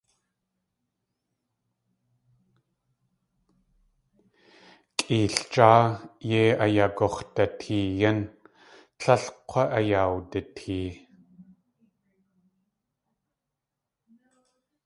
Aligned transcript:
Kʼeeljáa 4.97 5.81
yei 6.29 6.51
ayagux̲dateeyín, 6.65 8.17
tlél 8.99 9.23
k̲wá 9.47 9.63
ayawdatee. 9.79 10.89